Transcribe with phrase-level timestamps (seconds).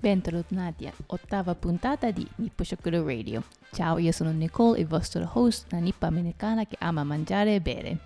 [0.00, 3.42] Bentornati all'ottava puntata di Nippo Shokuro Radio.
[3.70, 7.98] Ciao, io sono Nicole, il vostro host, una nippa americana che ama mangiare e bere.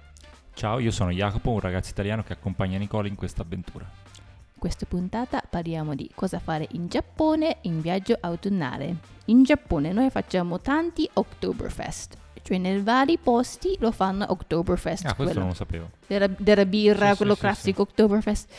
[0.55, 3.85] Ciao, io sono Jacopo, un ragazzo italiano che accompagna Nicole in questa avventura.
[3.85, 8.97] In questa puntata parliamo di cosa fare in Giappone in viaggio autunnale.
[9.27, 15.05] In Giappone noi facciamo tanti Oktoberfest, cioè nei vari posti lo fanno Oktoberfest.
[15.05, 15.91] Ah, questo quello non lo sapevo.
[16.09, 18.53] della, della birra, Sì, sì, quello sì, classico Oktoberfest.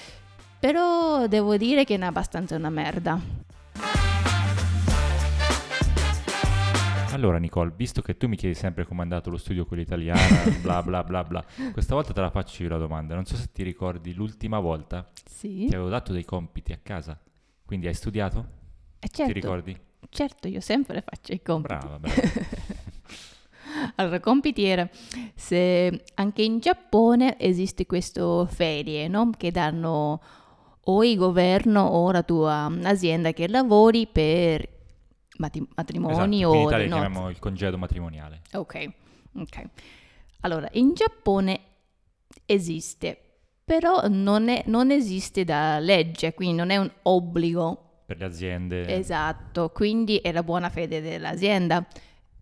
[0.65, 3.21] Però devo dire che è abbastanza una merda.
[7.11, 10.19] Allora, Nicole, visto che tu mi chiedi sempre come è andato lo studio quello italiano,
[10.63, 13.13] bla bla bla bla, questa volta te la faccio io la domanda.
[13.13, 15.67] Non so se ti ricordi l'ultima volta Sì.
[15.69, 17.15] ti avevo dato dei compiti a casa.
[17.63, 18.47] Quindi hai studiato?
[18.97, 19.79] E certo, Ti ricordi?
[20.09, 21.75] certo, io sempre faccio i compiti.
[21.77, 22.21] Brava, brava.
[23.97, 24.89] Allora, compiti era
[25.35, 29.29] se anche in Giappone esiste queste ferie, no?
[29.37, 30.21] Che danno
[30.87, 34.67] o il governo o la tua azienda che lavori per
[35.37, 37.01] mati- matrimoni esatto, o in Italia nozze.
[37.01, 38.41] chiamiamo il congedo matrimoniale.
[38.53, 38.89] Ok,
[39.37, 39.63] ok.
[40.41, 41.59] Allora, in Giappone
[42.45, 43.17] esiste,
[43.63, 47.81] però non, è- non esiste da legge, quindi non è un obbligo.
[48.05, 48.95] Per le aziende.
[48.95, 51.85] Esatto, quindi è la buona fede dell'azienda.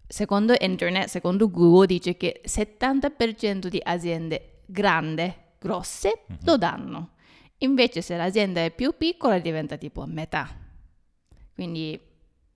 [0.05, 6.37] Secondo internet, secondo Google, dice che 70% di aziende grandi, grosse, Mhm.
[6.43, 7.09] lo danno.
[7.63, 10.49] Invece se l'azienda è più piccola diventa tipo metà.
[11.53, 11.99] Quindi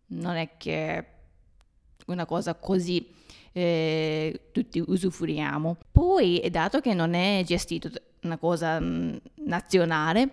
[0.07, 1.05] non è che
[2.07, 3.13] una cosa così
[3.53, 5.77] eh, tutti usufruiamo.
[5.91, 7.89] Poi, dato che non è gestito
[8.23, 10.31] una cosa mm, nazionale,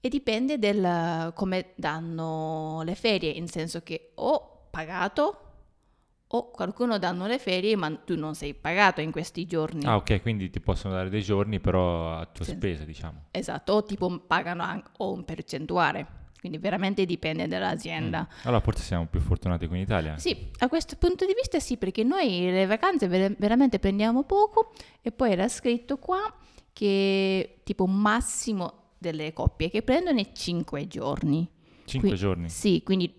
[0.00, 5.47] e dipende da come danno le ferie, in senso che o pagato
[6.30, 9.84] o qualcuno danno le ferie ma tu non sei pagato in questi giorni.
[9.86, 12.52] Ah, ok, quindi ti possono dare dei giorni, però a tua Sì.
[12.52, 13.24] spesa, diciamo.
[13.30, 16.16] Esatto, o tipo pagano anche, o un percentuale.
[16.38, 18.20] Quindi veramente dipende dall'azienda.
[18.20, 18.38] Mm.
[18.44, 20.18] Allora forse siamo più fortunati qui in Italia.
[20.18, 24.70] Sì, a questo punto di vista sì, perché noi le vacanze ver- veramente prendiamo poco
[25.02, 26.32] e poi era scritto qua
[26.72, 31.48] che tipo massimo delle coppie che prendono è 5 giorni.
[31.84, 32.48] Cinque Qui- giorni.
[32.50, 33.12] Sì, quindi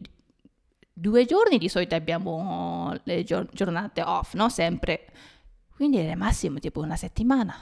[1.00, 4.50] due giorni di solito abbiamo le gior- giornate off, no?
[4.50, 5.08] Sempre.
[5.76, 7.56] Quindi è massimo tipo una settimana,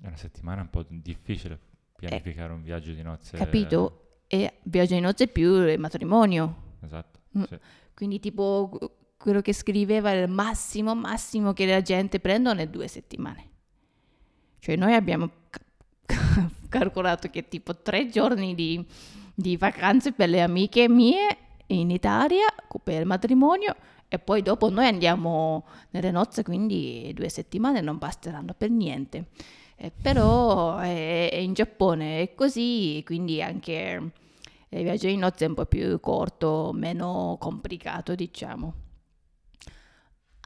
[0.00, 1.58] È una settimana un po' difficile
[1.96, 3.34] pianificare un viaggio di nozze.
[3.34, 4.20] Eh, capito?
[4.28, 6.74] E viaggio di nozze più il matrimonio.
[6.82, 7.20] Esatto.
[7.36, 7.42] Mm.
[7.42, 7.58] sì.
[7.94, 8.78] Quindi tipo
[9.16, 13.50] quello che scriveva il massimo, massimo che la gente prendono è due settimane.
[14.60, 18.86] Cioè noi abbiamo ca- calcolato che tipo tre giorni di,
[19.34, 22.46] di vacanze per le amiche mie in Italia
[22.82, 23.74] per il matrimonio
[24.08, 29.26] e poi dopo noi andiamo nelle nozze, quindi due settimane non basteranno per niente.
[29.76, 34.12] Eh, però eh, in Giappone è così, quindi anche
[34.68, 38.74] il viaggio di nozze è un po' più corto, meno complicato, diciamo.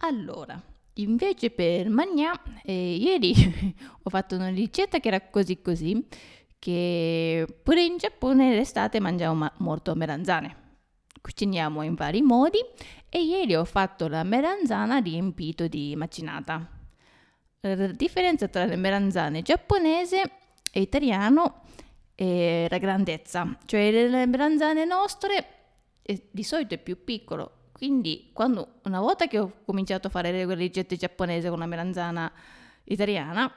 [0.02, 0.60] Allora,
[0.94, 2.32] invece per Magnà,
[2.64, 3.32] eh, ieri
[4.02, 6.06] ho fatto una ricetta che era così così,
[6.58, 10.59] che pure in Giappone l'estate mangiamo ma- molto melanzane.
[11.20, 12.58] Cuciniamo in vari modi
[13.08, 16.66] e ieri ho fatto la melanzana riempito di macinata.
[17.60, 20.30] La differenza tra le melanzane giapponese
[20.72, 21.62] e italiano
[22.14, 25.46] è la grandezza, cioè le melanzane nostre
[26.02, 30.32] eh, di solito è più piccolo, quindi quando una volta che ho cominciato a fare
[30.32, 32.32] le ricette giapponesi con la melanzana
[32.84, 33.52] italiana,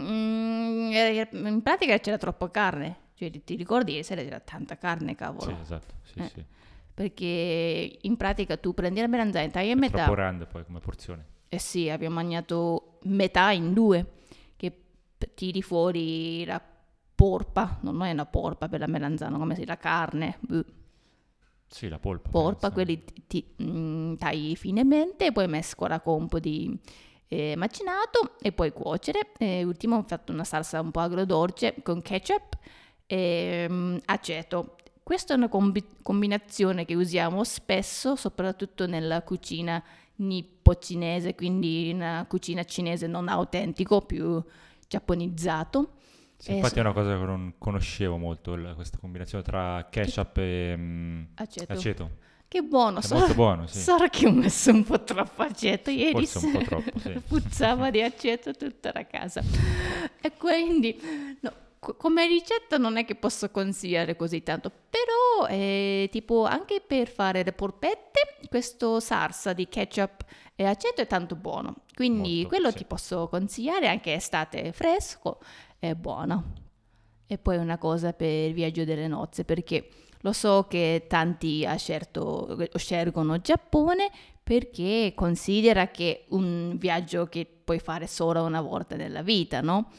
[0.00, 5.16] mm, era- in pratica c'era troppa carne, cioè ti ricordi ieri sera c'era tanta carne,
[5.16, 5.94] cavolo, Sì, esatto.
[6.04, 6.44] Sì, Eh, sì.
[7.00, 9.96] Perché in pratica tu prendi la melanzana e tagli a È metà.
[10.04, 11.24] troppo grande poi come porzione.
[11.48, 14.06] Eh sì, abbiamo mangiato metà in due,
[14.56, 14.80] che
[15.32, 16.60] tiri fuori la
[17.14, 20.38] porpa, non è una porpa per la melanzana, come si la carne,
[21.68, 22.28] Sì, la polpa.
[22.28, 26.78] porpa, quelli ti, ti- mm, tagli finemente poi mescola con un po' di
[27.28, 29.32] eh, macinato e poi cuocere.
[29.38, 32.58] E ultimo ho fatto una salsa un po' agrodolce con ketchup
[33.06, 34.74] e mm, aceto.
[35.02, 39.82] Questa è una combi- combinazione che usiamo spesso, soprattutto nella cucina
[40.16, 44.42] nippo-cinese, quindi una cucina cinese non autentico, più
[44.86, 45.94] giapponizzato.
[46.36, 50.38] Sì, eh, infatti è una cosa che non conoscevo molto, il- questa combinazione tra ketchup
[50.38, 51.72] e mm, Aceto.
[51.72, 52.10] aceto.
[52.48, 53.78] Che buono, È sarà, molto buono, sì.
[53.78, 56.26] sarà che ho messo un po' troppo aceto ieri.
[56.26, 57.12] Forse un po' troppo, sì.
[57.28, 59.40] Puzzava di aceto tutta la casa.
[60.20, 60.98] E quindi,
[61.40, 67.08] no, come ricetta non è che posso consigliare così tanto, però eh, tipo anche per
[67.08, 70.24] fare le polpette, questo salsa di ketchup
[70.54, 71.76] e aceto è tanto buono.
[71.94, 72.76] Quindi Molto, quello sì.
[72.76, 75.38] ti posso consigliare anche estate è fresco
[75.78, 76.52] e buono.
[77.26, 79.88] e poi una cosa per il viaggio delle nozze, perché
[80.22, 84.10] lo so che tanti scelgono Giappone
[84.42, 89.90] perché considera che un viaggio che puoi fare solo una volta nella vita, no?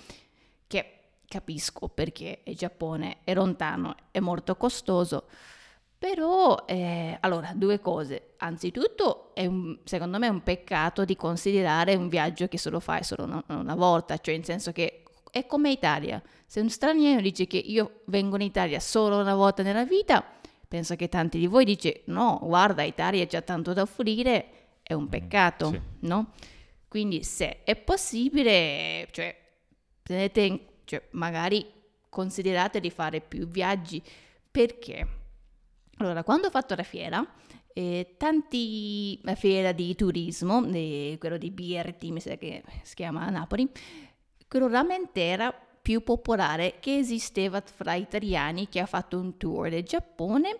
[1.32, 5.28] Capisco perché il Giappone è lontano, è molto costoso,
[5.98, 8.34] però, eh, allora, due cose.
[8.40, 13.06] Anzitutto, è un, secondo me è un peccato di considerare un viaggio che solo fai
[13.06, 16.22] solo una, una volta, cioè in senso che è come Italia.
[16.46, 20.22] Se un straniero dice che io vengo in Italia solo una volta nella vita,
[20.68, 24.92] penso che tanti di voi dice no, guarda, Italia ha già tanto da offrire, è
[24.92, 25.82] un mm, peccato, sì.
[26.00, 26.32] no?
[26.90, 29.34] Quindi se è possibile, cioè,
[30.04, 31.66] tenete, cioè, magari
[32.10, 34.04] considerate di fare più viaggi,
[34.52, 35.08] perché?
[36.00, 37.26] Allora, quando ho fatto la fiera,
[37.72, 43.22] eh, tanti, la fiera di turismo, eh, quello di BRT, mi sa che si chiama
[43.22, 43.70] a Napoli,
[44.50, 49.84] quello veramente era più popolare che esisteva fra italiani che ha fatto un tour del
[49.84, 50.60] Giappone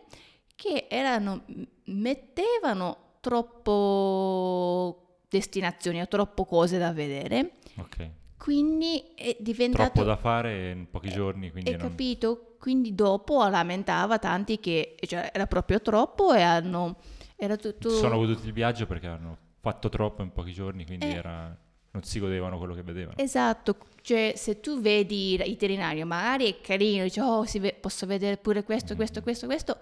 [0.56, 1.44] che erano,
[1.88, 7.58] mettevano troppo destinazioni o troppo cose da vedere.
[7.76, 8.20] Ok.
[8.42, 9.92] Quindi è diventato...
[9.92, 11.70] Troppo da fare in pochi giorni, quindi...
[11.70, 11.90] Hai non...
[11.90, 12.56] capito?
[12.58, 16.98] Quindi dopo lamentava tanti che cioè, era proprio troppo e hanno...
[17.36, 17.92] Era tutto...
[17.92, 21.14] Sono goduti il viaggio perché hanno fatto troppo in pochi giorni, quindi eh...
[21.14, 21.56] era
[21.92, 23.18] non si godevano quello che vedevano.
[23.18, 28.64] Esatto, cioè se tu vedi l'itinerario magari è carino, dici oh ve- posso vedere pure
[28.64, 28.96] questo, mm.
[28.96, 29.78] questo, questo, questo,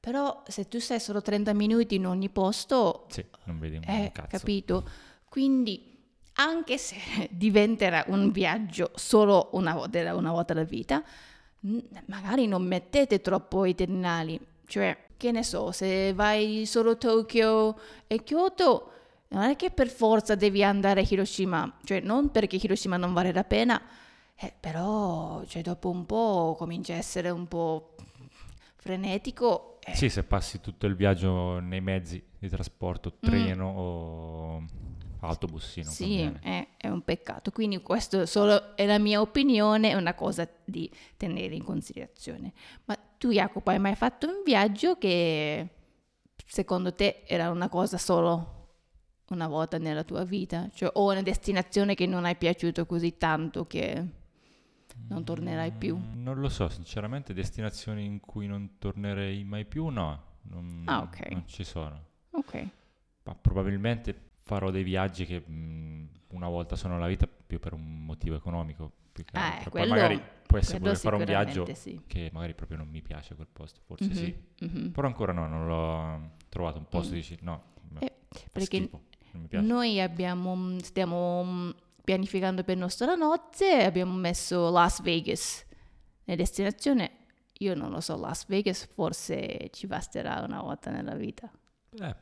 [0.00, 3.06] però se tu sei solo 30 minuti in ogni posto...
[3.10, 4.38] Sì, non vedi un eh, cazzo.
[4.38, 4.88] Capito?
[5.28, 5.91] Quindi
[6.34, 6.96] anche se
[7.30, 11.02] diventerà un viaggio solo una volta, una volta alla vita,
[12.06, 17.78] magari non mettete troppo i terminali, cioè che ne so, se vai solo a Tokyo
[18.06, 18.90] e Kyoto,
[19.28, 23.32] non è che per forza devi andare a Hiroshima, cioè non perché Hiroshima non vale
[23.32, 23.80] la pena,
[24.34, 27.94] eh, però cioè, dopo un po' comincia a essere un po'
[28.76, 29.78] frenetico.
[29.84, 29.94] Eh.
[29.94, 33.76] Sì, se passi tutto il viaggio nei mezzi di trasporto, treno mm.
[33.76, 34.66] o
[35.26, 35.90] autobussino.
[35.90, 37.50] Sì, è, è, un peccato.
[37.50, 42.52] Quindi questo solo è la mia opinione, è una cosa di tenere in considerazione.
[42.84, 45.68] Ma tu Jacopo hai mai fatto un viaggio che
[46.46, 48.60] secondo te era una cosa solo
[49.28, 50.68] una volta nella tua vita?
[50.72, 54.06] Cioè, o una destinazione che non hai piaciuto così tanto che
[55.08, 55.96] non tornerai più?
[55.96, 60.30] Mm, non lo so, sinceramente destinazioni in cui non tornerei mai più, no.
[60.42, 61.30] Non, ah, ok.
[61.30, 62.10] Non ci sono.
[62.32, 62.68] Ok.
[63.22, 67.72] Ma probabilmente farò dei viaggi che mh, mm, una volta sono nella vita più per
[67.72, 68.92] un motivo economico.
[69.14, 72.00] Eh, Poi magari può essere pure fare un viaggio sì.
[72.06, 74.36] che magari proprio non mi piace quel posto, forse mm-hmm, sì.
[74.64, 74.88] Mm-hmm.
[74.90, 77.16] Però ancora no, non l'ho trovato un posto mm.
[77.16, 77.62] dici no,
[77.98, 78.12] eh,
[78.50, 78.88] perché
[79.60, 85.64] noi abbiamo, stiamo pianificando per nostra nozze, abbiamo messo Las Vegas
[86.24, 87.18] nella destinazione.
[87.58, 91.50] Io non lo so, Las Vegas forse ci basterà una volta nella vita.
[92.00, 92.16] Eh,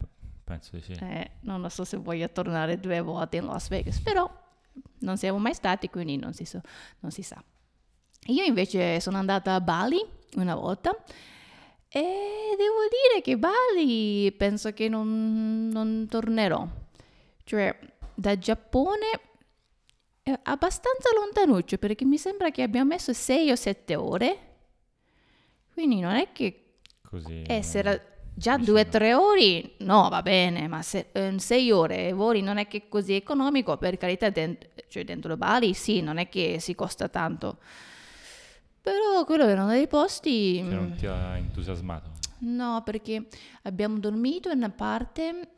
[0.50, 0.92] Penso di sì.
[0.92, 4.28] Eh, non lo so se voglio tornare due volte in Las Vegas, però
[5.00, 6.60] non siamo mai stati, quindi non si, so,
[7.00, 7.42] non si sa.
[8.26, 10.04] Io invece sono andata a Bali
[10.34, 10.90] una volta
[11.88, 16.66] e devo dire che Bali penso che non, non tornerò.
[17.44, 17.78] Cioè,
[18.14, 19.06] da Giappone
[20.22, 24.38] è abbastanza lontanuccio perché mi sembra che abbiamo messo 6 o 7 ore.
[25.72, 28.09] Quindi non è che Così, essere
[28.40, 32.56] Già due o tre ore, no, va bene, ma se, eh, sei ore voli non
[32.56, 36.56] è che è così economico, per carità, dentro, cioè dentro Bali sì, non è che
[36.58, 37.58] si costa tanto.
[38.80, 40.54] Però quello erano dei posti...
[40.54, 42.12] Che non mm, ti ha entusiasmato?
[42.38, 43.26] No, perché
[43.64, 45.48] abbiamo dormito in una parte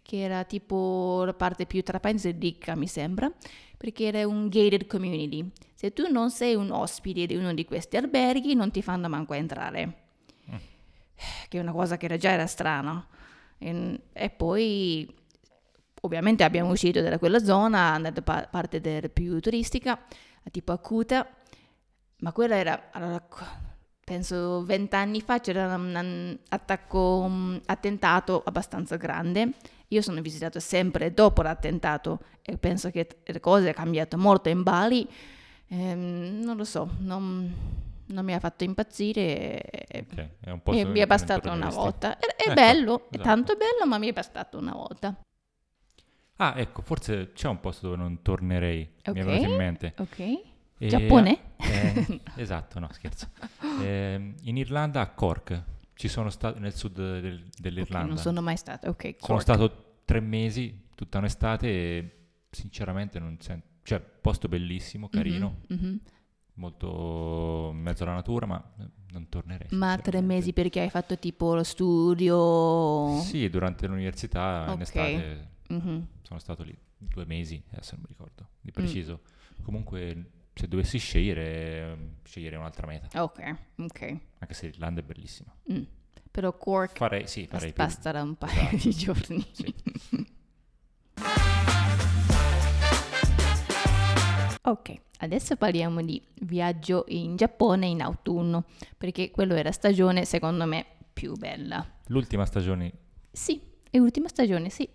[0.00, 3.28] che era tipo la parte più tra parentesi ricca, mi sembra,
[3.76, 5.50] perché era un gated community.
[5.74, 9.34] Se tu non sei un ospite di uno di questi alberghi, non ti fanno manco
[9.34, 10.04] entrare
[11.50, 13.04] che è una cosa che già era strana.
[13.58, 15.12] E, e poi
[16.02, 20.00] ovviamente abbiamo uscito da quella zona, andata pa- parte del più turistica,
[20.52, 21.26] tipo Akuta,
[22.18, 23.20] ma quella era, allora,
[24.04, 29.54] penso vent'anni fa c'era un, attacco, un attentato abbastanza grande.
[29.88, 34.62] Io sono visitato sempre dopo l'attentato e penso che le cose sono cambiate molto in
[34.62, 35.08] Bali.
[35.66, 37.52] Ehm, non lo so, non,
[38.12, 39.60] non mi ha fatto impazzire
[39.92, 42.18] okay, e mi è bastato una volta.
[42.18, 43.18] È, è ecco, bello, esatto.
[43.18, 45.20] è tanto bello, ma mi è bastato una volta.
[46.36, 49.94] Ah, ecco, forse c'è un posto dove non tornerei, okay, mi è venuto in mente.
[49.98, 50.18] Ok.
[50.18, 51.54] E, Giappone?
[51.58, 53.28] Eh, esatto, no, scherzo.
[53.82, 55.62] Eh, in Irlanda, a Cork,
[55.94, 57.98] ci sono stato nel sud del, dell'Irlanda.
[57.98, 59.02] Okay, non sono mai stato, ok.
[59.02, 59.24] Cork.
[59.24, 62.16] Sono stato tre mesi, tutta un'estate e
[62.50, 63.66] sinceramente non sento...
[63.82, 65.60] Cioè, posto bellissimo, carino.
[65.72, 65.96] Mm-hmm, mm-hmm
[66.54, 67.70] molto...
[67.74, 68.72] mi mezzo alla natura, ma
[69.12, 69.68] non tornerei.
[69.70, 73.20] Ma tre mesi perché hai fatto tipo lo studio?
[73.20, 74.74] Sì, durante l'università okay.
[74.74, 76.00] in estate mm-hmm.
[76.22, 78.74] sono stato lì due mesi, adesso non mi ricordo di mm.
[78.74, 79.20] preciso.
[79.22, 79.64] Mm.
[79.64, 83.22] Comunque se dovessi scegliere, scegliere un'altra meta.
[83.22, 84.18] Ok, ok.
[84.38, 85.54] Anche se l'Irlanda è bellissima.
[85.72, 85.82] Mm.
[86.30, 88.76] Però Cork farei, sì, farei basterà un paio esatto.
[88.76, 89.46] di giorni.
[89.50, 89.74] Sì.
[94.62, 98.64] Ok, adesso parliamo di viaggio in Giappone in autunno,
[98.96, 101.84] perché quello la stagione secondo me più bella.
[102.06, 102.92] L'ultima stagione?
[103.30, 104.88] Sì, è l'ultima stagione, sì.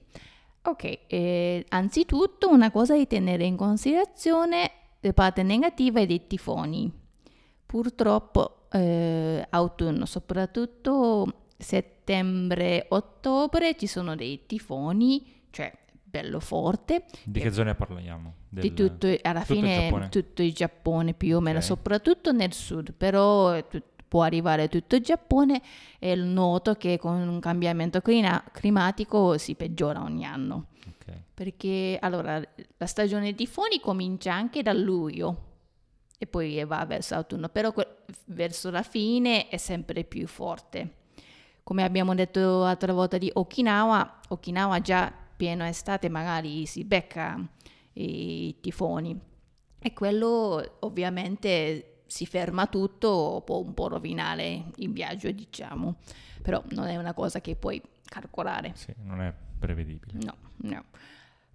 [0.63, 6.91] Ok, eh, anzitutto una cosa da tenere in considerazione, la parte negativa è dei tifoni.
[7.65, 15.71] Purtroppo eh, autunno, soprattutto settembre-ottobre, ci sono dei tifoni, cioè
[16.15, 17.05] bello forte.
[17.23, 18.33] Di che zone parliamo?
[18.47, 21.67] Del, di tutto, alla tutto fine il tutto il Giappone più o meno, okay.
[21.67, 23.61] soprattutto nel sud, però
[24.07, 25.61] può arrivare tutto il Giappone
[25.99, 30.67] e noto che con un cambiamento clima- climatico si peggiora ogni anno.
[31.01, 31.21] Okay.
[31.33, 32.41] Perché allora
[32.77, 35.53] la stagione dei tifoni comincia anche da luglio
[36.17, 41.03] e poi va verso autunno, però que- verso la fine è sempre più forte.
[41.61, 47.39] Come abbiamo detto l'altra volta di Okinawa, Okinawa già pieno estate magari si becca
[47.93, 49.19] i tifoni
[49.79, 55.97] e quello ovviamente si ferma tutto, può un po' rovinare il viaggio diciamo,
[56.41, 58.71] però non è una cosa che puoi calcolare.
[58.75, 60.13] Sì, non è prevedibile.
[60.23, 60.83] No, no.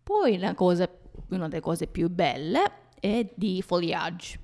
[0.02, 0.88] Poi cosa,
[1.28, 4.38] una delle cose più belle è di foliage.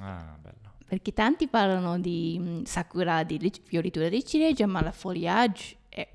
[0.00, 0.72] Ah, bello.
[0.86, 6.06] Perché tanti parlano di mm, sakura, di fioritura di ciliegia, ma la foliage è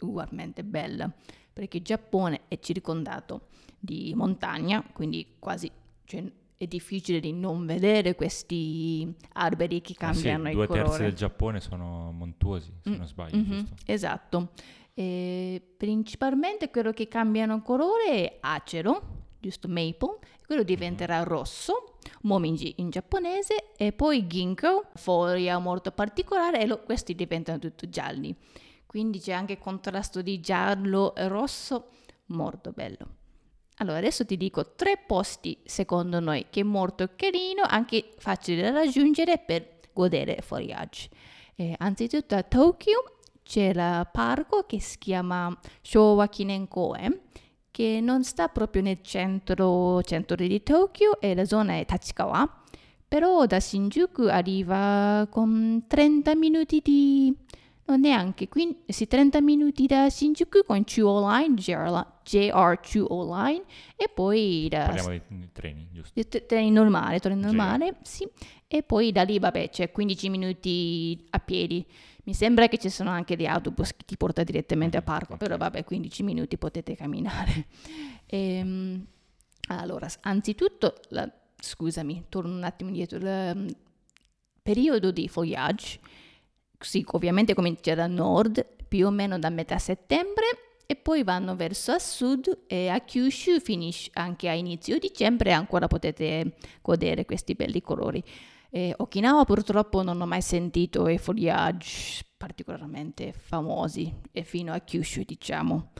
[0.00, 1.10] ugualmente bella
[1.56, 3.46] perché il Giappone è circondato
[3.78, 5.70] di montagna, quindi quasi
[6.04, 6.22] cioè,
[6.54, 10.82] è difficile di non vedere questi alberi che cambiano ah, sì, il colore.
[10.82, 12.94] Due terzi del Giappone sono montuosi, se mm.
[12.94, 13.36] non sbaglio.
[13.38, 14.50] Mm-hmm, esatto.
[14.92, 21.26] E principalmente quello che cambiano colore è acero, giusto maple, quello diventerà mm-hmm.
[21.26, 27.88] rosso, mominji in giapponese, e poi ginkgo, foglia molto particolare, e lo, questi diventano tutti
[27.88, 28.36] gialli
[28.96, 31.88] quindi c'è anche contrasto di giallo e rosso,
[32.28, 33.06] molto bello.
[33.76, 38.70] Allora, adesso ti dico tre posti secondo noi che è molto carino, anche facile da
[38.70, 41.10] raggiungere per godere foliage.
[41.56, 47.20] Eh, anzitutto a Tokyo c'è il parco che si chiama Showa Kinenkoen,
[47.70, 52.62] che non sta proprio nel centro, centro di Tokyo e la zona è Tachikawa,
[53.06, 57.44] però da Shinjuku arriva con 30 minuti di
[57.88, 63.62] Neanche, quindi sì, 30 minuti da Shinjuku con Chuo Line, JR Chuo Line
[63.94, 64.86] e poi da...
[64.86, 66.20] Parliamo di treni, giusto?
[66.20, 68.28] T- treni normali, treni normali, sì.
[68.66, 71.86] E poi da lì, vabbè, c'è 15 minuti a piedi.
[72.24, 75.38] Mi sembra che ci sono anche dei autobus che ti portano direttamente a parco, okay.
[75.46, 77.66] però vabbè, 15 minuti potete camminare.
[78.28, 79.06] Ehm,
[79.68, 83.68] allora, anzitutto, la, scusami, torno un attimo indietro, il um,
[84.60, 86.00] periodo di foliage
[86.78, 90.44] sì, ovviamente comincia da nord, più o meno da metà settembre,
[90.86, 95.88] e poi vanno verso a sud e a Kyushu finisce anche a inizio dicembre ancora
[95.88, 98.22] potete godere questi belli colori.
[98.70, 105.22] Eh, Okinawa purtroppo non ho mai sentito i foliage particolarmente famosi, e fino a Kyushu
[105.24, 105.92] diciamo.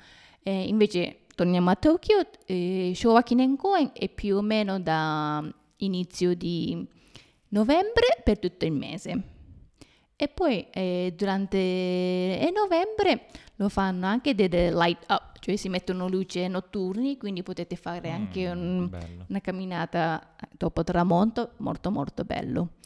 [0.42, 5.42] Eh, invece torniamo a Tokyo, eh, Showa Kinenkoen è più o meno da
[5.78, 6.86] inizio di
[7.48, 9.34] novembre per tutto il mese.
[10.18, 16.08] E poi eh, durante eh, novembre lo fanno anche delle light up, cioè si mettono
[16.08, 22.76] luci notturni, quindi potete fare anche mm, un, una camminata dopo tramonto, molto molto bello.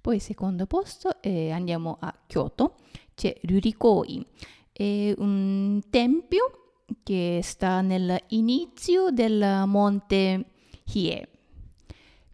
[0.00, 2.76] Poi secondo posto eh, andiamo a Kyoto,
[3.14, 4.26] c'è Rurikoi,
[4.72, 10.46] è un tempio che sta nell'inizio del monte
[10.94, 11.28] Hie.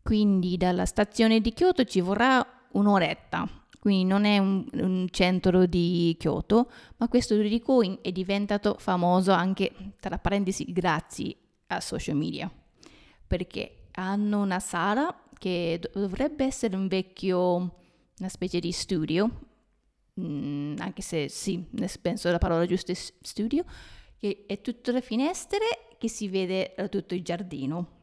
[0.02, 6.14] Quindi dalla stazione di Kyoto ci vorrà un'oretta quindi non è un, un centro di
[6.18, 11.34] Kyoto, ma questo Rurikoin è diventato famoso anche, tra parentesi, grazie
[11.68, 12.52] a social media,
[13.26, 17.76] perché hanno una sala che dovrebbe essere un vecchio,
[18.18, 19.30] una specie di studio,
[20.20, 21.66] mm, anche se sì,
[22.02, 23.64] penso la parola giusta è studio,
[24.18, 27.96] che è tutto le finestre che si vede da tutto il giardino.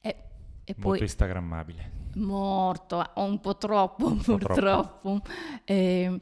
[0.00, 4.60] E, e Molto poi, instagrammabile morto, un po' troppo un po purtroppo.
[4.60, 5.20] Troppo.
[5.64, 6.20] Eh,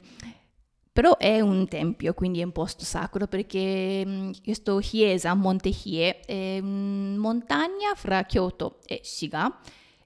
[0.95, 6.21] però è un tempio, quindi è un posto sacro perché mm, questo Hiesa, Monte Hie,
[6.21, 9.59] è una montagna fra Kyoto e Shiga.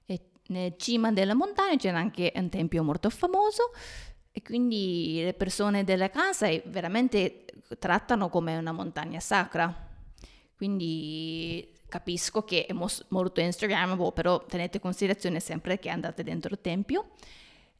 [0.04, 3.70] E nel cima della montagna c'era anche un tempio molto famoso
[4.32, 7.44] e quindi le persone della casa veramente
[7.78, 9.72] trattano come una montagna sacra.
[10.56, 16.50] Quindi capisco che è mos- molto instagrammable, però tenete in considerazione sempre che andate dentro
[16.52, 17.10] il tempio.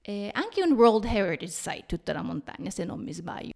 [0.02, 3.52] E anche un World Heritage Site, tutta la montagna, se non mi sbaglio.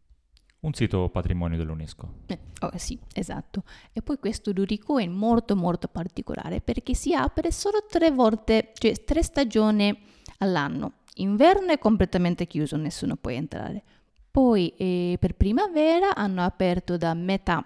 [0.61, 2.13] Un sito patrimonio dell'UNESCO.
[2.27, 3.65] Eh, oh, sì, esatto.
[3.93, 9.05] E poi questo Lurico è molto molto particolare perché si apre solo tre volte, cioè
[9.05, 9.95] tre stagioni
[10.39, 11.01] all'anno.
[11.17, 13.83] Inverno è completamente chiuso, nessuno può entrare.
[14.31, 17.65] Poi eh, per primavera hanno aperto da metà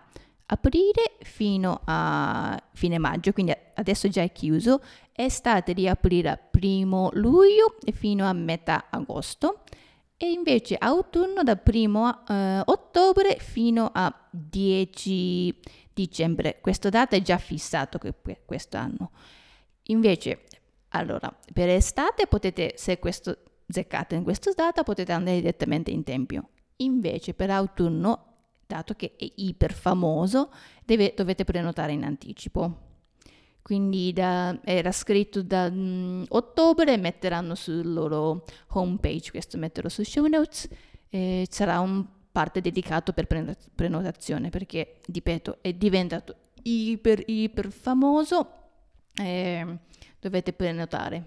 [0.50, 4.82] aprile fino a fine maggio, quindi adesso già è chiuso.
[5.12, 9.64] Estate riaprirà primo luglio fino a metà agosto
[10.16, 15.60] e invece autunno da 1 eh, ottobre fino a 10
[15.92, 16.58] dicembre.
[16.60, 17.98] Questa data è già fissata
[18.44, 19.10] quest'anno.
[19.84, 20.44] Invece,
[20.88, 23.38] allora, per estate potete, se questo
[23.68, 26.50] zeccate in questa data, potete andare direttamente in tempio.
[26.76, 28.27] Invece per autunno,
[28.68, 30.52] dato che è iper famoso,
[30.84, 32.86] deve, dovete prenotare in anticipo
[33.68, 40.24] quindi da, era scritto da um, ottobre, metteranno sul loro homepage, questo metterò su show
[40.24, 40.66] notes,
[41.10, 48.52] e sarà un parte dedicato per prenotazione perché, ripeto, è diventato iper iper famoso
[49.14, 49.78] e
[50.18, 51.24] dovete prenotare.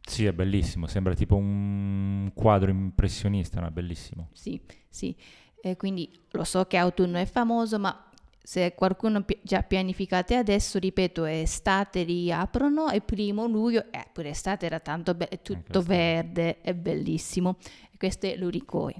[0.00, 3.66] Sì, è bellissimo, sembra tipo un quadro impressionista, no?
[3.66, 4.28] È bellissimo.
[4.32, 5.12] Sì, sì.
[5.60, 8.08] E quindi lo so che autunno è famoso, ma
[8.42, 14.64] se qualcuno pi- già pianificate adesso, ripeto, estate riaprono e primo luglio, eh, pure estate
[14.64, 17.56] era tanto bello, è tutto verde, è bellissimo.
[17.92, 18.94] E questo è l'Urikoi.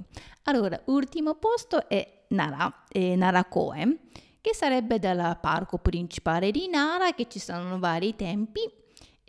[0.44, 3.98] Allora, ultimo posto è Nara, è Narakoe,
[4.40, 8.60] che sarebbe dal parco principale di Nara, che ci sono vari tempi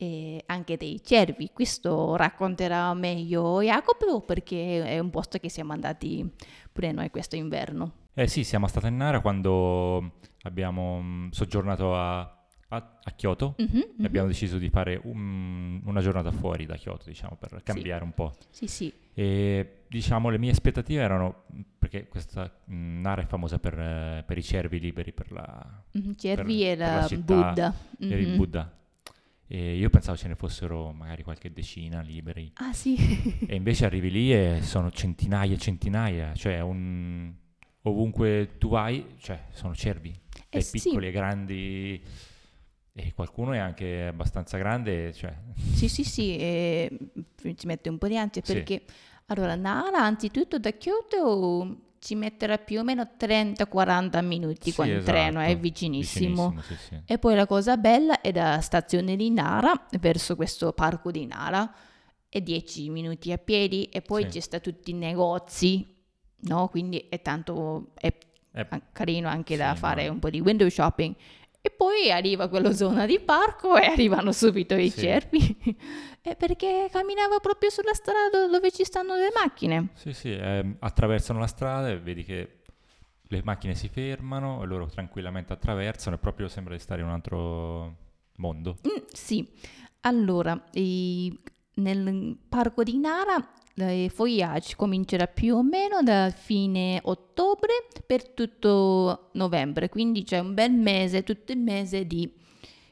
[0.01, 1.50] e anche dei cervi.
[1.51, 6.25] Questo racconterà meglio Jacopo perché è un posto che siamo andati
[6.72, 7.96] pure noi questo inverno.
[8.14, 13.75] Eh sì, siamo stati in Nara quando abbiamo mm, soggiornato a, a, a Kyoto mm-hmm,
[13.75, 14.05] e mm-hmm.
[14.05, 18.05] abbiamo deciso di fare un, una giornata fuori da Kyoto, diciamo, per cambiare sì.
[18.05, 18.33] un po'.
[18.51, 18.94] Sì, sì.
[19.14, 21.44] E diciamo le mie aspettative erano,
[21.77, 25.83] perché questa mm, Nara è famosa per, eh, per, i cervi liberi, per la...
[25.98, 27.74] Mm-hmm, cervi per, e la, la Buddha.
[27.98, 28.38] Per il mm-hmm.
[28.38, 28.74] Buddha.
[29.51, 32.51] E io pensavo ce ne fossero magari qualche decina liberi.
[32.55, 32.96] Ah sì.
[33.48, 37.33] e invece arrivi lì e sono centinaia e centinaia, cioè un
[37.81, 40.14] ovunque tu vai, cioè, sono cervi,
[40.50, 40.79] eh sì.
[40.79, 42.03] piccoli e grandi,
[42.94, 45.14] e qualcuno è anche abbastanza grande.
[45.14, 45.35] Cioè.
[45.74, 46.98] Sì, sì, sì, e
[47.55, 48.94] ci mette un po' di ansia perché, sì.
[49.27, 55.03] allora, Nara, anzitutto da Kyoto ci metterà più o meno 30-40 minuti sì, con il
[55.03, 56.50] treno, è vicinissimo.
[56.50, 57.01] vicinissimo sì, sì.
[57.05, 61.72] E poi la cosa bella è da stazione di Nara verso questo parco di Nara,
[62.27, 65.98] è 10 minuti a piedi e poi ci sta tutti i negozi
[66.42, 66.68] no?
[66.70, 68.14] Quindi è tanto è
[68.51, 70.14] è, carino anche da fare no.
[70.14, 71.16] un po' di window shopping.
[71.61, 75.00] E poi arriva quella zona di parco e arrivano subito i sì.
[75.01, 75.57] cervi.
[76.37, 79.89] perché camminava proprio sulla strada dove ci stanno le macchine.
[79.93, 82.61] Sì, sì, eh, attraversano la strada e vedi che
[83.31, 87.13] le macchine si fermano e loro tranquillamente attraversano e proprio sembra di stare in un
[87.13, 87.95] altro
[88.37, 88.77] mondo.
[88.87, 89.48] Mm, sì,
[90.01, 91.37] allora, i,
[91.75, 99.29] nel parco di Nara il fogliage comincerà più o meno da fine ottobre per tutto
[99.33, 102.31] novembre, quindi c'è un bel mese, tutto il mese di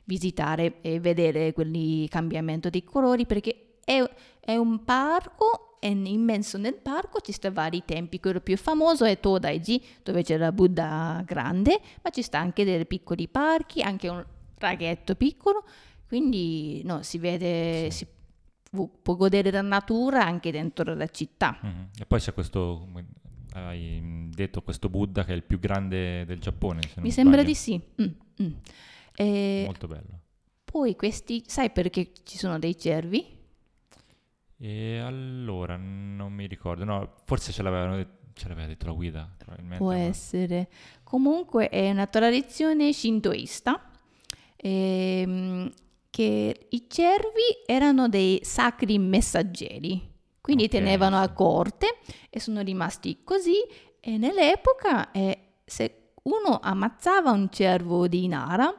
[0.03, 4.01] visitare e vedere quelli cambiamento dei colori perché è,
[4.39, 9.19] è un parco è immenso nel parco, ci sta vari tempi, quello più famoso è
[9.19, 14.25] Todaiji dove c'è la Buddha grande, ma ci sta anche dei piccoli parchi, anche un
[14.57, 15.63] raghetto piccolo,
[16.07, 17.97] quindi no, si vede, sì.
[17.97, 18.07] si
[18.69, 21.59] può godere della natura anche dentro la città.
[21.65, 21.83] Mm-hmm.
[21.99, 22.87] E poi c'è questo,
[23.53, 26.81] hai detto, questo Buddha che è il più grande del Giappone.
[26.97, 27.81] Mi sembra di sì.
[28.01, 28.05] Mm,
[28.41, 28.53] mm.
[29.15, 30.19] E Molto bello.
[30.63, 33.35] Poi questi, sai perché ci sono dei cervi?
[34.59, 37.63] E allora, non mi ricordo, no, forse ce,
[38.33, 39.77] ce l'aveva detto la guida, probabilmente.
[39.77, 39.97] Può ma...
[39.97, 40.67] essere.
[41.03, 43.89] Comunque è una tradizione shintoista.
[44.55, 45.71] E, ehm,
[46.09, 50.79] che i cervi erano dei sacri messaggeri, quindi okay.
[50.79, 51.97] tenevano a corte
[52.29, 53.55] e sono rimasti così
[53.99, 58.73] e nell'epoca eh, se uno ammazzava un cervo di Nara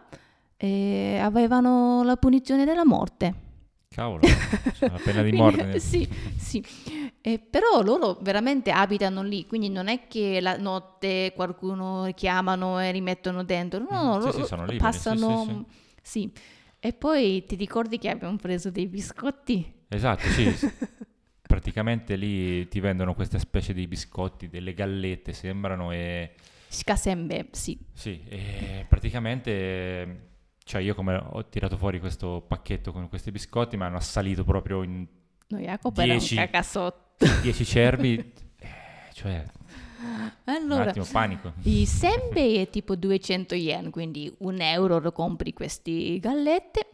[0.57, 3.47] eh, avevano la punizione della morte.
[3.89, 4.23] Cavolo,
[4.81, 5.79] la pena di morte.
[5.81, 6.65] sì, sì.
[7.21, 12.91] Eh, però loro veramente abitano lì, quindi non è che la notte qualcuno chiamano e
[12.91, 15.67] rimettono dentro, no, no, mm, sì, loro sì, passano...
[16.01, 16.33] Sì,
[16.81, 19.85] E poi ti ricordi che abbiamo preso dei biscotti?
[19.89, 20.49] Esatto, sì.
[21.43, 26.35] Praticamente lì ti vendono questa specie di biscotti, delle gallette sembrano e...
[26.69, 27.79] Shikasembe, sì.
[27.93, 30.27] Sì, e praticamente...
[30.63, 34.83] Cioè io come ho tirato fuori questo pacchetto con questi biscotti mi hanno assalito proprio
[34.83, 35.07] in...
[35.49, 36.35] No, Jacopo era un Dieci.
[36.35, 37.27] cacasotto.
[37.43, 38.19] 10 cervi,
[38.61, 38.69] eh,
[39.15, 39.45] cioè
[40.65, 41.53] un Allora, attimo panico.
[41.63, 46.87] i senbei è tipo 200 yen, quindi un euro lo compri questi gallette.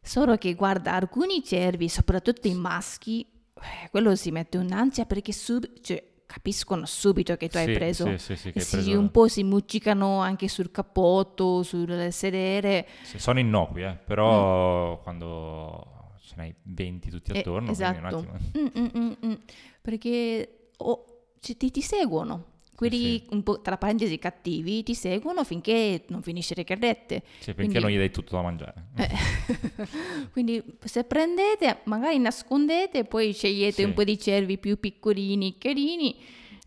[0.00, 5.80] Solo che guarda, alcuni cervi, soprattutto i maschi, eh, quello si mette un'ansia perché sub-
[5.80, 8.06] cioè, capiscono subito che tu hai Sì, preso.
[8.10, 11.62] Sì, sì, sì, che E hai si preso- un po' si muccicano anche sul cappotto,
[11.64, 12.86] sul sedere.
[13.16, 17.34] sono innocui, eh, però quando ce n'hai 20 tutti Mm.
[17.34, 18.16] Eh, attorno, quindi esatto.
[18.16, 18.60] un.
[18.60, 19.34] Mm, mm, mm, mm.
[19.82, 21.04] Perché oh,
[21.40, 22.44] cioè, ti, ti seguono.
[22.76, 23.26] Quelli sì.
[23.30, 27.22] un po' tra parentesi cattivi ti seguono finché non finisce le carrette.
[27.38, 28.84] Sì, finché Quindi- non gli dai tutto da mangiare.
[28.96, 29.08] Eh,
[30.32, 33.82] Quindi se prendete, magari nascondete, poi scegliete Sì.
[33.84, 36.16] un po' di cervi più piccolini, carini.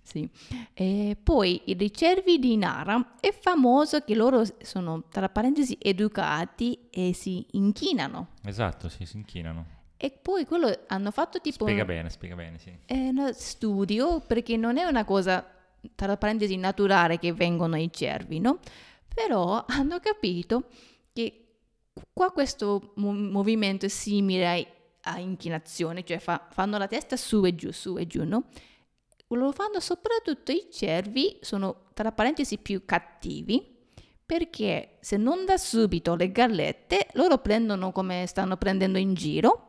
[0.01, 0.27] Sì.
[0.73, 7.13] E poi i cervi di Nara è famoso che loro sono, tra parentesi, educati e
[7.13, 8.29] si inchinano.
[8.43, 9.77] Esatto, sì, si inchinano.
[9.97, 12.71] E poi quello hanno fatto tipo Spiega un, bene, spiega bene, sì.
[12.85, 15.45] è uno studio perché non è una cosa,
[15.95, 18.59] tra parentesi, naturale che vengono i cervi, no?
[19.13, 20.69] Però hanno capito
[21.13, 21.45] che
[22.13, 24.67] qua questo mo- movimento è simile
[25.01, 28.45] a inchinazione, cioè fa- fanno la testa su e giù, su e giù, no?
[29.29, 33.77] Lo fanno soprattutto i cervi, sono tra parentesi più cattivi,
[34.25, 39.68] perché se non da subito le gallette, loro prendono come stanno prendendo in giro,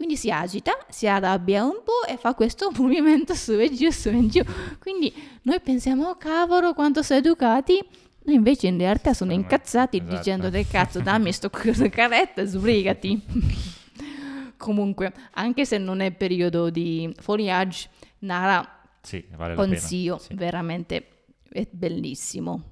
[0.00, 4.08] quindi si agita, si arrabbia un po' e fa questo movimento su e giù, su
[4.08, 4.40] e giù.
[4.78, 7.78] Quindi noi pensiamo, oh cavolo, quanto sono educati.
[8.22, 10.16] Noi invece in realtà sono Sono- incazzati esatto.
[10.16, 13.20] dicendo del cazzo, dammi sto caretta, sbrigati.
[14.56, 18.66] Comunque, anche se non è periodo di foliage, Nara
[19.02, 20.16] Sì, vale consiglio.
[20.16, 20.32] Sì.
[20.32, 22.62] veramente è bellissimo.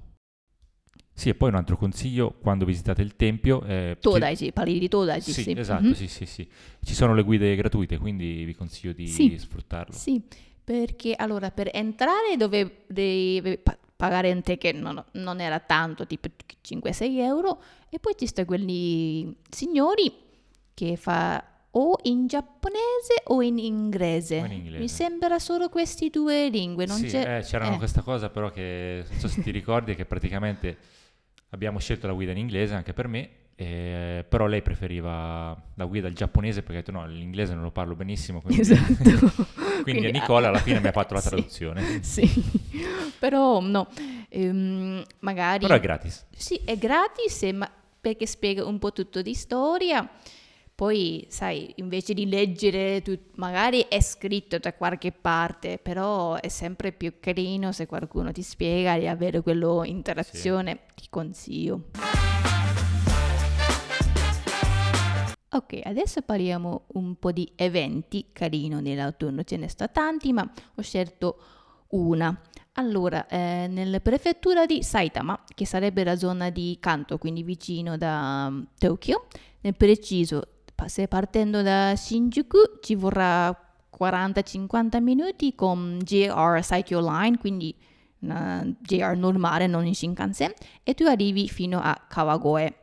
[1.19, 3.61] Sì, e poi un altro consiglio, quando visitate il tempio...
[3.63, 5.51] eh, ci- Todaiji, parli di Todaiji, Sì, sì.
[5.57, 5.93] esatto, Mhm.
[5.93, 6.47] sì, sì, sì.
[6.81, 9.35] Ci sono le guide gratuite, quindi vi consiglio di Sì.
[9.37, 9.93] sfruttarlo.
[9.93, 10.21] Sì,
[10.63, 16.29] perché allora per entrare dove devi pa- pagare un ticket non, non era tanto, tipo
[16.61, 20.09] 5-6 euro, e poi ci sta quelli signori
[20.73, 24.39] che fa o in giapponese o in inglese.
[24.41, 24.75] O in.
[24.79, 27.39] Mi sembra solo queste due lingue, non Sì, c'è...
[27.39, 27.77] eh, c'erano eh.
[27.77, 30.77] questa cosa però che, non so se ti ricordi, che praticamente
[31.49, 36.07] abbiamo scelto la guida in inglese anche per me, eh, però lei preferiva la guida
[36.07, 39.45] il giapponese perché ha detto no, l'inglese non lo parlo benissimo, quindi, Esatto.
[39.83, 41.27] quindi Nicola alla fine mi ha fatto la Sì.
[41.29, 42.03] traduzione.
[42.03, 42.29] Sì,
[43.19, 43.87] però no,
[44.29, 45.59] ehm, magari...
[45.65, 46.25] Però è gratis.
[46.35, 47.69] Sì, è gratis ma-
[48.01, 50.07] perché spiega un po' tutto di storia.
[50.79, 56.93] Poi, sai, invece di leggere, tut- magari è scritto da qualche parte, però è sempre
[56.93, 61.87] più carino se qualcuno ti spiega di avere quello interazione, ti consiglio.
[65.49, 70.81] Ok, adesso parliamo un po' di eventi carino nell'autunno, ce ne sta tanti, ma ho
[70.81, 71.41] scelto
[71.89, 72.41] una.
[72.75, 78.45] Allora, eh, nella prefettura di Saitama, che sarebbe la zona di Kanto, quindi vicino da
[78.47, 79.27] um, Tokyo,
[79.61, 83.55] nel preciso, se partendo da Shinjuku ci vorrà
[83.97, 87.75] 40-50 minuti con JR Saikyo Line, quindi
[88.19, 92.75] una JR normale, non in Shinkansen, e tu arrivi fino a Kawagoe.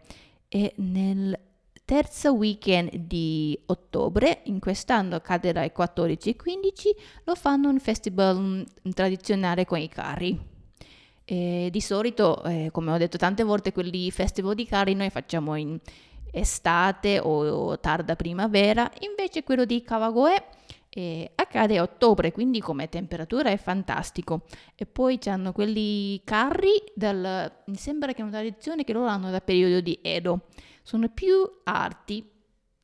[0.49, 1.39] E nel
[1.85, 8.39] terzo weekend di ottobre, in quest'anno caderà il 14 e 15, lo fanno un festival
[8.39, 10.55] mm, tradizionale con i carri.
[11.25, 15.57] E di solito, eh, come ho detto tante volte, quelli festival di carri noi facciamo
[15.57, 15.79] in
[16.37, 20.45] estate o, tarda primavera, invece quello di Kawagoe
[20.89, 24.43] eh, accade a ottobre, quindi come temperatura è fantastico.
[24.75, 29.31] E poi hanno quelli carri, dal, mi sembra che è una tradizione che loro hanno
[29.31, 30.47] dal periodo di Edo
[30.83, 32.31] sono più alti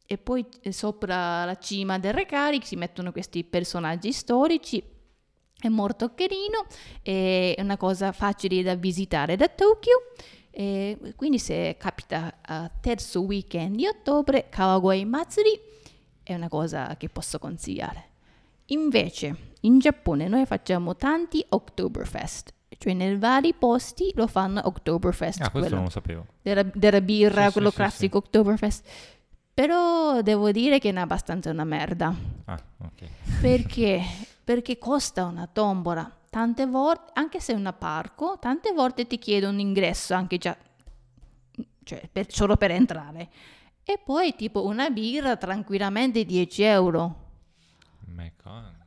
[0.04, 4.82] e poi eh, sopra la cima del recari si mettono questi personaggi storici.
[5.56, 6.66] È molto carino,
[7.00, 10.10] è una cosa facile da visitare da Tokyo.
[10.54, 15.58] E quindi se capita a terzo weekend di ottobre, Kawagoe Matsuri
[16.22, 18.10] è una cosa che posso consigliare.
[18.66, 25.40] Invece, in Giappone noi facciamo tanti Oktoberfest, cioè nei vari posti lo fanno Oktoberfest.
[25.40, 26.26] Ah, questo non lo sapevo.
[26.42, 28.88] della, della birra, Sì, sì, quello sì, classico Oktoberfest.
[29.54, 32.14] Però devo dire che è abbastanza una merda.
[32.44, 33.40] Ah, ok.
[33.40, 34.02] Perché?
[34.44, 36.10] Perché costa una tombola.
[36.32, 40.56] Tante volte, anche se è un parco, tante volte ti chiedono un ingresso anche già,
[41.84, 43.28] cioè per- solo per entrare.
[43.84, 47.16] E poi tipo una birra tranquillamente 10 euro.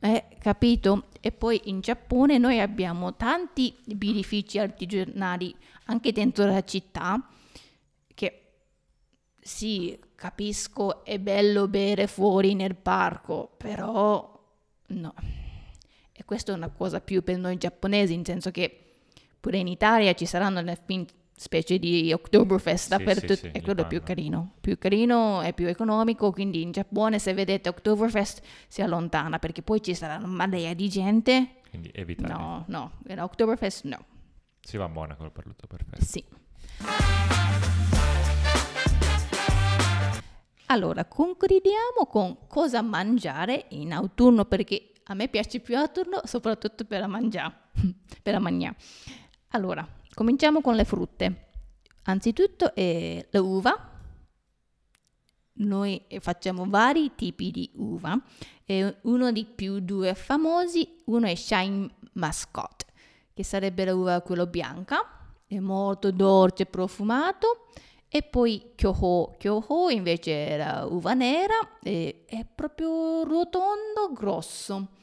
[0.00, 1.04] Eh, capito?
[1.20, 5.54] E poi in Giappone noi abbiamo tanti birrifici artigianali
[5.84, 7.28] anche dentro la città
[8.12, 8.42] che
[9.40, 14.36] sì, capisco, è bello bere fuori nel parco, però
[14.88, 15.14] no.
[16.18, 18.94] E questa è una cosa più per noi giapponesi, nel senso che
[19.38, 21.04] pure in Italia ci saranno le fin
[21.38, 24.54] specie di Oktoberfest dappertutto, sì, sì, sì, è quello più carino.
[24.58, 29.82] Più carino e più economico, quindi in Giappone se vedete Oktoberfest si allontana perché poi
[29.82, 31.56] ci sarà una marea di gente.
[31.68, 32.32] Quindi evitare.
[32.32, 34.04] No, no, Oktoberfest no.
[34.58, 36.02] Si va a Monaco per l'Oktoberfest.
[36.02, 36.24] Sì.
[40.68, 47.06] Allora, concludiamo con cosa mangiare in autunno perché a me piace più autunno soprattutto per
[47.06, 47.54] mangiare.
[48.22, 48.76] per mangiare.
[49.50, 51.50] Allora, cominciamo con le frutte.
[52.04, 53.90] Anzitutto è la uva.
[55.58, 58.20] Noi facciamo vari tipi di uva.
[58.64, 62.84] E uno dei più due famosi, uno è Shine Mascot,
[63.32, 67.68] che sarebbe la uva quello bianca, è molto dolce e profumato.
[68.08, 74.94] E poi Kyoho, Kyoho invece era uva nera, è proprio rotondo, grosso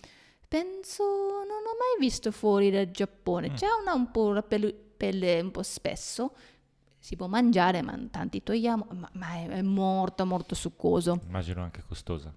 [0.53, 3.49] penso non ho mai visto fuori dal Giappone.
[3.49, 3.53] Mm.
[3.55, 6.35] C'è una un po' la pelle, pelle, un po' spesso.
[6.99, 11.19] Si può mangiare, ma tanti togliamo, ma, ma è, è molto molto succoso.
[11.25, 12.31] Immagino anche costosa.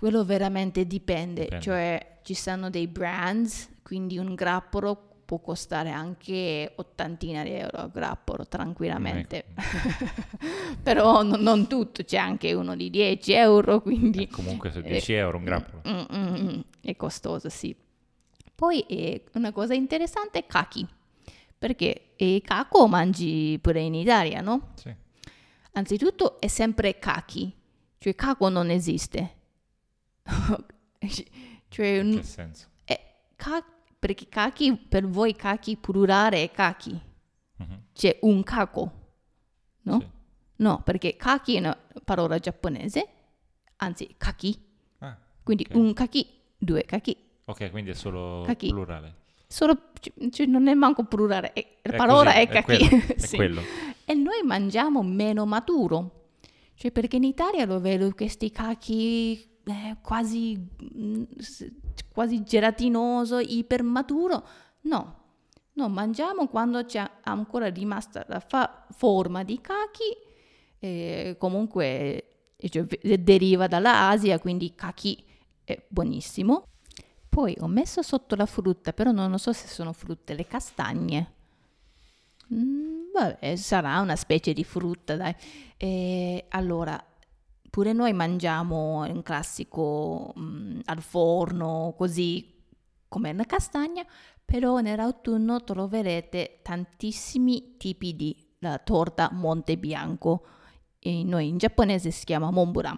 [0.00, 1.64] Quello veramente dipende, dipende.
[1.64, 7.88] cioè ci sono dei brands, quindi un grappolo può costare anche ottantina di euro a
[7.88, 9.44] grappolo tranquillamente.
[9.54, 10.76] Ecco.
[10.82, 14.24] Però no, non tutto, c'è anche uno di 10 euro, quindi...
[14.24, 15.82] Eh, comunque se 10 eh, euro un grappolo.
[15.88, 17.74] Mm, mm, mm, è costoso, sì.
[18.54, 20.86] Poi eh, una cosa interessante è kaki,
[21.58, 24.72] perché il caco mangi pure in Italia, no?
[24.74, 24.94] Sì.
[25.72, 27.52] Anzitutto è sempre kaki,
[27.98, 29.34] cioè caco non esiste.
[31.68, 32.68] cioè, in che senso?
[32.84, 32.98] È,
[33.34, 33.64] ca-
[34.04, 37.00] perché kaki per voi kaki plurale è kaki.
[37.56, 37.78] Uh-huh.
[37.94, 38.92] C'è un kako,
[39.84, 39.98] no?
[39.98, 40.06] Sì.
[40.56, 43.08] No, perché kaki è una parola giapponese,
[43.76, 44.62] anzi kaki.
[44.98, 45.80] Ah, quindi okay.
[45.80, 46.26] un kaki,
[46.58, 47.16] due kaki.
[47.46, 48.68] Ok, quindi è solo kaki.
[48.68, 49.14] plurale.
[49.46, 49.74] Solo,
[50.30, 52.76] cioè, non è manco plurale, è, la è parola così, è kaki.
[52.84, 53.36] È, quello, sì.
[53.36, 53.62] quello.
[54.04, 56.26] E noi mangiamo meno maturo.
[56.74, 60.68] Cioè, perché in Italia lo vedo questi kaki eh, quasi,
[62.12, 64.46] quasi gelatinoso, ipermaturo.
[64.82, 65.14] No,
[65.72, 70.16] no, mangiamo quando c'è ancora rimasta la fa- forma di kaki,
[70.78, 72.84] eh, comunque cioè,
[73.18, 75.24] deriva dall'Asia, quindi kaki
[75.64, 76.66] è buonissimo.
[77.28, 81.32] Poi ho messo sotto la frutta, però non so se sono frutte, le castagne.
[82.52, 85.34] Mm, vabbè, sarà una specie di frutta, dai.
[85.76, 87.02] Eh, allora,
[87.74, 92.62] Pure noi mangiamo un classico mh, mm, al forno, così
[93.08, 94.04] come una castagna,
[94.44, 100.46] però nell'autunno troverete tantissimi tipi di la torta Monte Bianco.
[101.00, 102.96] E noi in giapponese si chiama Monburan.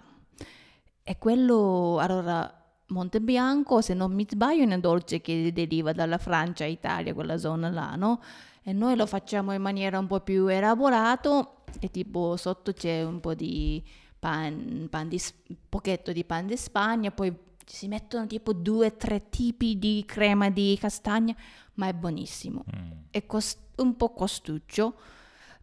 [1.01, 2.47] E quello, allora,
[2.89, 7.37] Monte Bianco, se non mi sbaglio, è un dolce che deriva dalla Francia, Italia, quella
[7.37, 8.21] zona là, no?
[8.61, 13.19] E noi lo facciamo in maniera un po' più elaborato e tipo sotto c'è un
[13.19, 13.83] po' di
[14.19, 15.21] pan, pan di,
[15.69, 17.33] pochetto di pan di Spagna, poi
[17.65, 21.35] si mettono tipo due o tre tipi di crema di castagna,
[21.75, 22.63] ma è buonissimo.
[22.75, 22.91] Mm.
[23.11, 24.95] È cost- un po' costuccio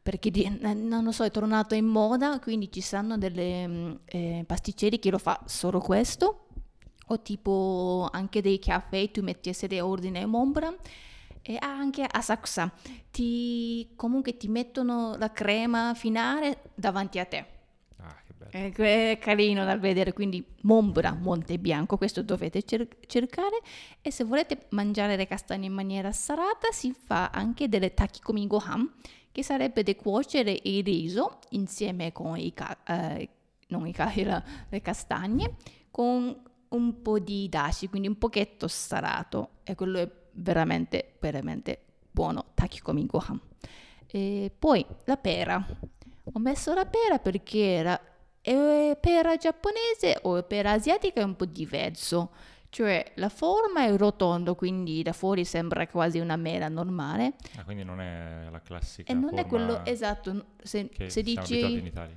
[0.05, 4.45] perché di, non lo so, è tornato in moda, quindi ci sono delle mm, eh,
[4.47, 6.49] pasticceri che lo fa solo questo,
[7.07, 10.75] o tipo anche dei caffè, tu metti a sedere ordine Mombra,
[11.41, 12.71] e anche a Sakusa,
[13.11, 17.47] ti, comunque ti mettono la crema finale davanti a te.
[18.55, 23.59] È carino da vedere, quindi Mombra, Monte Bianco, questo dovete cer- cercare.
[24.01, 28.89] E se volete mangiare le castagne in maniera salata, si fa anche delle takikomi gohan,
[29.33, 33.29] che sarebbe di cuocere il riso insieme con i, ca- eh,
[33.71, 34.13] non i ca-
[34.71, 35.57] le castagne,
[35.91, 39.49] con un po' di dashi, quindi un pochetto salato.
[39.65, 43.41] E quello è veramente, veramente buono, takikomi gohan.
[44.07, 45.67] E poi la pera.
[46.33, 48.01] Ho messo la pera perché era
[48.47, 52.33] e per giapponese o per asiatica è un po' diverso,
[52.69, 57.37] cioè la forma è rotondo, quindi da fuori sembra quasi una mela normale.
[57.57, 62.15] Ah, quindi non è la classica E non è quello esatto, se, se dici Italia.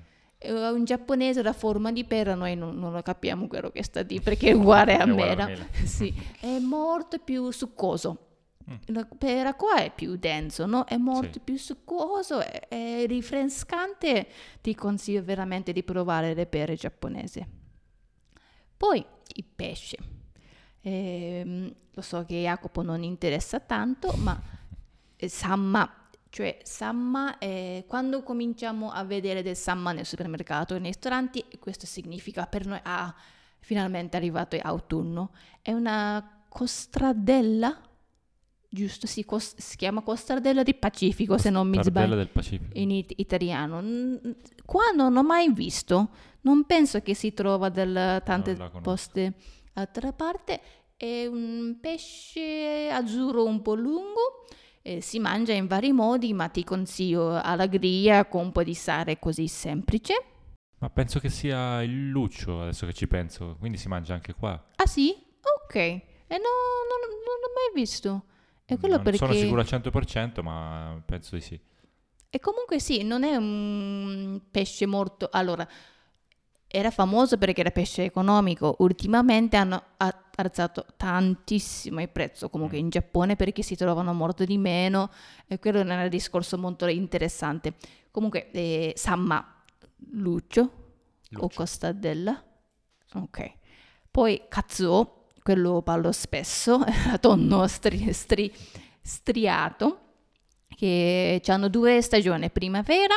[0.50, 4.20] un giapponese la forma di pera noi non, non lo capiamo quello che sta di
[4.20, 5.48] perché è uguale a mela.
[5.86, 8.27] sì, è molto più succoso.
[8.69, 8.99] Mm.
[9.17, 10.84] Per qua è più denso, no?
[10.86, 11.39] È molto Sì.
[11.39, 14.27] più succoso, è, è rinfrescante.
[14.62, 17.45] Ti consiglio veramente di provare le pere giapponesi.
[18.75, 19.03] Poi
[19.34, 19.97] il pesce.
[20.82, 24.39] Ehm, lo so che Jacopo non interessa tanto, ma
[25.15, 31.43] eh, samma, cioè samma, eh, quando cominciamo a vedere del samma nel supermercato nei ristoranti,
[31.60, 33.13] questo significa per noi, ah,
[33.60, 35.32] finalmente è arrivato l'autunno.
[35.62, 37.82] È una costradella,
[38.69, 39.08] giusto?
[39.08, 42.71] Si, cos- si chiama costradella di Pacifico, se non mi sbaglio del Pacifico.
[42.77, 43.82] in it- italiano.
[44.65, 46.10] Qua non ho mai visto,
[46.41, 49.34] non penso che si trova da tante poste
[49.73, 50.62] altra parte.
[50.95, 54.45] È un pesce azzurro un po' lungo,
[54.82, 58.73] eh, si mangia in vari modi, ma ti consiglio alla griglia con un po' di
[58.73, 60.13] sale così semplice.
[60.80, 64.51] Ma penso che sia il luccio, adesso che ci penso, quindi si mangia anche qua.
[64.75, 65.12] Ah sì?
[65.65, 65.75] Ok.
[65.75, 68.25] E no, non, non l'ho mai visto.
[68.67, 69.17] È quello non perché...
[69.19, 71.60] sono sicuro al 100%, ma penso di sì.
[72.30, 75.30] E comunque sì, non è un pesce morto.
[75.32, 75.65] Allora,
[76.67, 78.75] era famoso perché era pesce economico.
[78.80, 79.82] Ultimamente hanno
[80.36, 82.82] alzato tantissimo il prezzo comunque Mm.
[82.82, 85.10] in Giappone perché si trovano morto di meno
[85.47, 87.75] e quello era un discorso molto interessante.
[88.12, 89.63] Comunque, eh, Samma,
[90.12, 90.71] Lucio o
[91.30, 91.56] Luccio.
[91.56, 92.43] Costadella.
[93.13, 93.53] Ok.
[94.12, 95.16] Poi Katsuo,
[95.47, 96.83] quello parlo spesso,
[97.21, 98.51] tonno stri- stri-
[99.01, 99.99] striato,
[100.67, 103.15] che hanno due stagioni, primavera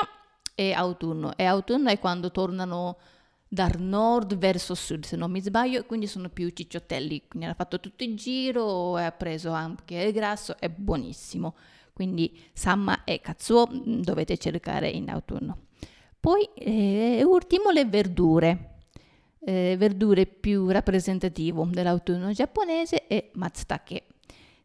[0.55, 1.37] e autunno.
[1.37, 2.99] E autunno è quando tornano
[3.49, 7.25] dal nord verso sud, se non mi sbaglio, quindi sono più cicciottelli.
[7.27, 11.57] Quindi ha fatto tutto il giro ha preso anche il grasso, è buonissimo.
[11.93, 15.63] Quindi Samma e Katsuo mm, dovete cercare in autunno.
[16.21, 18.70] Poi, eh, ultimo, le verdure.
[19.43, 24.05] Eh, verdure più rappresentativo dell'autunno giapponese è matsutake.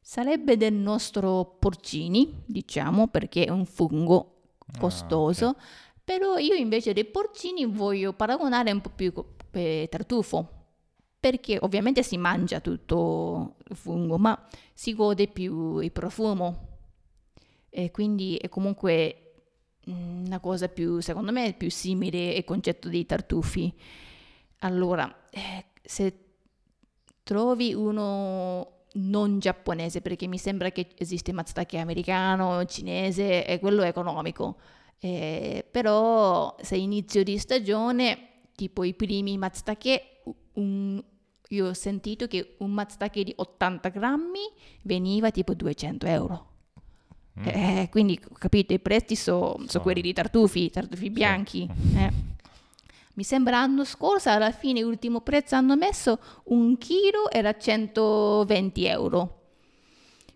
[0.01, 4.31] Sarebbe del nostro porcini, diciamo, perché è un fungo
[4.73, 5.55] Ah, costoso, ok.
[6.03, 9.13] però io invece dei porcini voglio paragonare un po' più
[9.49, 10.49] per tartufo,
[11.19, 16.67] perché ovviamente si mangia tutto il fungo, ma si gode più il profumo
[17.69, 19.33] e quindi è comunque
[19.89, 23.73] mm, una cosa più, secondo me, più simile al concetto dei tartufi.
[24.65, 26.19] Allora, eh, se
[27.23, 34.57] trovi uno non giapponese, perché mi sembra che esiste matsutake americano, cinese e quello economico,
[34.99, 38.17] eh, però se inizio di stagione,
[38.55, 40.21] tipo i primi matsutake,
[40.53, 41.03] un-
[41.49, 44.39] io ho sentito che un matsutake di 80 grammi
[44.83, 46.47] veniva tipo 200 euro.
[47.39, 47.43] Mm.
[47.47, 49.81] Eh, quindi capite, i prezzi sono So.
[49.81, 51.69] quelli di tartufi, tartufi bianchi.
[51.97, 52.33] eh.
[53.15, 59.39] Mi sembra l'anno scorso, alla fine, l'ultimo prezzo hanno messo un chilo era 120 euro.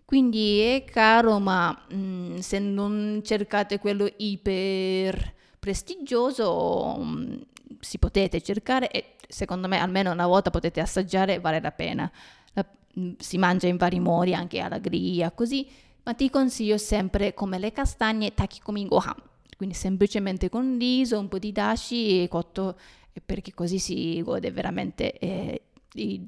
[0.06, 7.34] Quindi è caro, ma mm, se non cercate quello iper prestigioso, mm,
[7.80, 12.10] si potete cercare e secondo me almeno una volta potete assaggiare, vale la pena.
[12.54, 12.66] La-
[12.98, 15.68] mm, si mangia in vari modi, anche alla griglia, così,
[16.02, 19.14] ma ti consiglio sempre come le castagne takikomi gohan,
[19.60, 22.78] quindi semplicemente con riso, un po' di dashi e cotto,
[23.26, 25.62] perché così si gode veramente eh,
[25.96, 26.26] il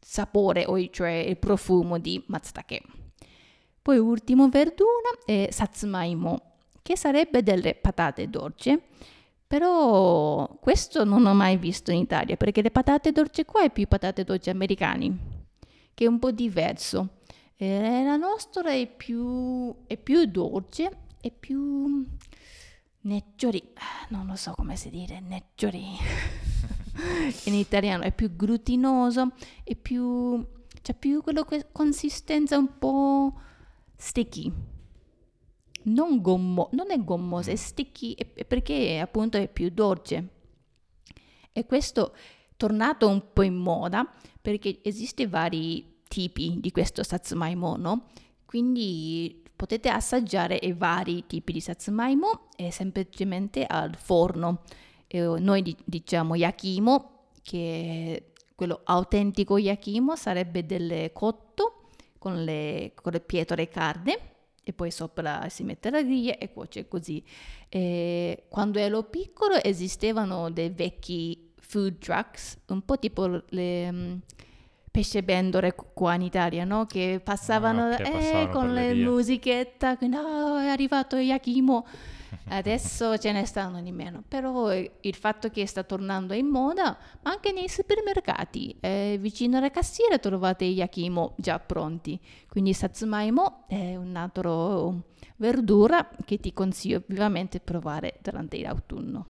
[0.00, 2.80] sapore, cioè il profumo di matsutake.
[3.82, 6.40] Poi ultimo verdura è satsumaimo,
[6.80, 8.80] che sarebbe delle patate dolci,
[9.46, 13.86] però questo non ho mai visto in Italia, perché le patate dolci qua è più
[13.86, 15.18] patate dolci americani,
[15.92, 17.18] che è un po' diverso.
[17.56, 20.90] Eh, la nostra è più, è più dolce,
[21.20, 22.06] è più
[23.02, 25.84] neccioli, ah, non lo so come si dire, neccioli.
[27.44, 29.32] in italiano è più glutinoso,
[29.64, 30.44] è più,
[30.82, 33.34] c'è più quella que- consistenza un po'
[33.96, 34.52] sticky.
[35.82, 40.28] Non, gommo, non è gommosa, è sticky è- è perché appunto è più dolce.
[41.52, 42.18] E questo è
[42.56, 44.08] tornato un po' in moda
[44.40, 48.08] perché esiste vari tipi di questo satsumaimo, no?
[48.44, 54.62] Quindi potete assaggiare i vari tipi di satsumaimo e semplicemente al forno.
[55.06, 63.12] E noi di- diciamo yakimo, che quello autentico yakimo sarebbe del cotto con le, con
[63.12, 64.18] le pietre carne
[64.64, 67.22] e poi sopra si mette la griglia e cuoce così.
[67.68, 74.16] E quando ero piccolo esistevano dei vecchi food trucks, un po' tipo le, mm,
[74.90, 76.86] pesce bendore qua in Italia, no?
[76.86, 81.16] Che passavano, Ah, ok, eh, passavano con per le le musichette, che, no, è arrivato
[81.16, 81.86] Yakimo.
[82.48, 86.96] Adesso ce ne stanno di meno, però eh, il fatto che sta tornando in moda,
[87.22, 92.20] ma anche nei supermercati, eh, vicino alla cassiera trovate i yakimo già pronti.
[92.48, 99.26] Quindi satsumaimo è un altro verdura che ti consiglio vivamente provare durante l'autunno.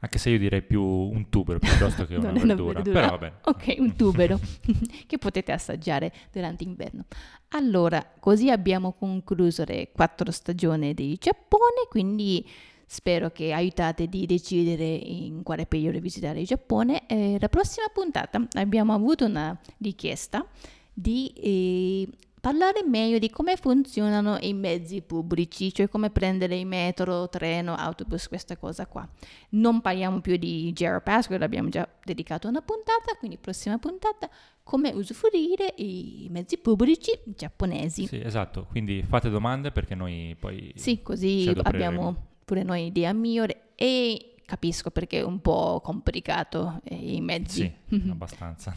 [0.00, 2.82] Anche se io direi più un tubero piuttosto che una una verdura.
[2.82, 3.00] verdura.
[3.00, 3.32] Però vabbè.
[3.44, 4.38] Ok, un tubero
[5.06, 7.04] che potete assaggiare durante l'inverno.
[7.48, 12.46] Allora, così abbiamo concluso le quattro stagioni di Giappone, quindi
[12.88, 17.06] spero che aiutate di decidere in quale periodo visitare il Giappone.
[17.06, 20.46] Eh, la prossima puntata abbiamo avuto una richiesta
[20.92, 22.08] di eh,
[22.46, 28.28] parlare meglio di come funzionano i mezzi pubblici, cioè come prendere il metro, treno, autobus,
[28.28, 29.04] questa cosa qua.
[29.50, 30.72] Non parliamo più di
[31.02, 34.30] Pass, quello abbiamo già dedicato una puntata, quindi prossima puntata
[34.62, 38.06] come usufruire i mezzi pubblici giapponesi.
[38.06, 38.66] Sì, esatto.
[38.70, 40.70] Quindi fate domande perché noi poi...
[40.76, 46.94] Sì, così abbiamo pure noi idea migliore e capisco perché è un po' complicato eh,
[46.94, 47.70] i mezzi.
[47.88, 48.74] Sì, abbastanza.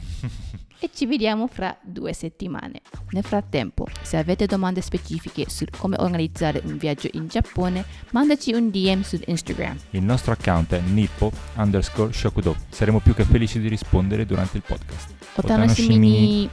[0.79, 2.81] e ci vediamo fra due settimane.
[3.11, 8.69] Nel frattempo, se avete domande specifiche su come organizzare un viaggio in Giappone, mandaci un
[8.69, 9.77] DM su Instagram.
[9.91, 12.55] Il nostro account è nippo underscore shokudo.
[12.69, 15.13] Saremo più che felici di rispondere durante il podcast.
[15.35, 16.49] Otanosimi!